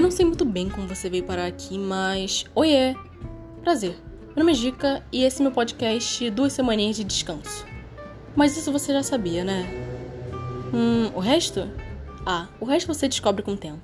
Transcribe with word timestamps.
Eu 0.00 0.04
não 0.04 0.10
sei 0.10 0.24
muito 0.24 0.46
bem 0.46 0.66
como 0.66 0.88
você 0.88 1.10
veio 1.10 1.24
parar 1.24 1.44
aqui, 1.44 1.78
mas. 1.78 2.46
Oiê! 2.54 2.96
Prazer. 3.62 3.98
Meu 4.34 4.38
nome 4.38 4.52
é 4.52 4.54
Dica 4.54 5.04
e 5.12 5.24
esse 5.24 5.42
é 5.42 5.42
meu 5.42 5.52
podcast 5.52 6.30
Duas 6.30 6.54
Semaninhas 6.54 6.96
de 6.96 7.04
Descanso. 7.04 7.66
Mas 8.34 8.56
isso 8.56 8.72
você 8.72 8.94
já 8.94 9.02
sabia, 9.02 9.44
né? 9.44 9.68
Hum, 10.72 11.10
o 11.14 11.20
resto? 11.20 11.68
Ah, 12.24 12.48
o 12.58 12.64
resto 12.64 12.86
você 12.86 13.08
descobre 13.08 13.42
com 13.42 13.52
o 13.52 13.56
tempo. 13.58 13.82